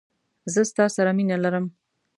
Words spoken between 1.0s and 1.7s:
مینه لرم